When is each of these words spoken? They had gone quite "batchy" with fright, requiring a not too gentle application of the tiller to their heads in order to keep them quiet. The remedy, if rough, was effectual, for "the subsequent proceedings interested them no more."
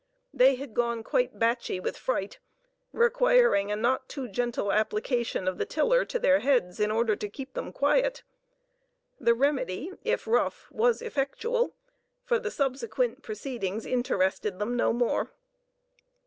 They 0.33 0.55
had 0.55 0.73
gone 0.73 1.03
quite 1.03 1.37
"batchy" 1.37 1.79
with 1.79 1.95
fright, 1.95 2.39
requiring 2.91 3.71
a 3.71 3.75
not 3.75 4.09
too 4.09 4.27
gentle 4.27 4.71
application 4.71 5.47
of 5.47 5.59
the 5.59 5.65
tiller 5.67 6.05
to 6.05 6.17
their 6.17 6.39
heads 6.39 6.79
in 6.79 6.89
order 6.89 7.15
to 7.15 7.29
keep 7.29 7.53
them 7.53 7.71
quiet. 7.71 8.23
The 9.19 9.35
remedy, 9.35 9.91
if 10.03 10.25
rough, 10.25 10.71
was 10.71 11.03
effectual, 11.03 11.75
for 12.25 12.39
"the 12.39 12.49
subsequent 12.49 13.21
proceedings 13.21 13.85
interested 13.85 14.57
them 14.57 14.75
no 14.75 14.91
more." 14.91 15.29